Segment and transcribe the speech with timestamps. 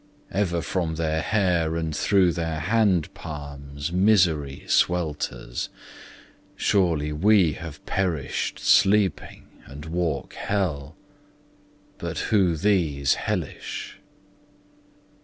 [0.31, 5.69] Ever from their hair and through their hand palms Misery swelters.
[6.55, 10.95] Surely we have perished Sleeping, and walk hell;
[11.99, 13.99] but who these hellish?